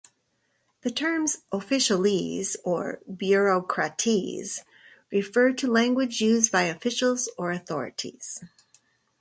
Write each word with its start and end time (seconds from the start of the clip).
The 0.81 0.89
terms 0.89 1.43
"officialese" 1.53 2.55
or 2.65 3.01
"bureaucratese" 3.07 4.63
refer 5.11 5.53
to 5.53 5.67
language 5.71 6.21
used 6.21 6.51
by 6.51 6.63
officials 6.63 7.29
or 7.37 7.51
authorities. 7.51 8.43